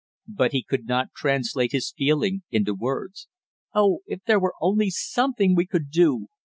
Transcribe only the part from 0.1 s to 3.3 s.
But he could not translate his feeling into words.